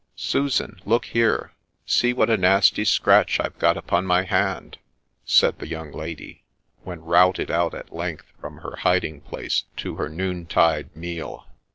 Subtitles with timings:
[0.31, 1.51] 'Susan, look here;
[1.85, 4.79] see what a nasty scratch I have got upon my hand,'
[5.25, 6.41] said the young lady,
[6.81, 11.45] when routed out at length from her hiding place to her noontide meal.